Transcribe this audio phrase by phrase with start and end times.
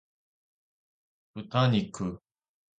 [1.35, 2.19] 豚肉